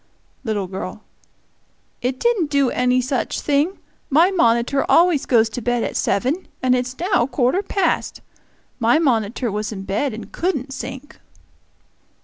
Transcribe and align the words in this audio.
Little 0.43 0.65
girl. 0.65 1.03
"It 2.01 2.19
didn't 2.19 2.49
do 2.49 2.71
any 2.71 3.01
such 3.01 3.39
thing. 3.39 3.77
My 4.09 4.31
monitor 4.31 4.83
always 4.89 5.27
goes 5.27 5.47
to 5.49 5.61
bed 5.61 5.83
at 5.83 5.95
seven, 5.95 6.47
and 6.59 6.73
it's 6.73 6.97
now 6.97 7.27
quarter 7.27 7.61
past. 7.61 8.19
My 8.79 8.97
monitor 8.97 9.51
was 9.51 9.71
in 9.71 9.83
bed 9.83 10.15
and 10.15 10.31
couldn't 10.31 10.73
sink!" 10.73 11.19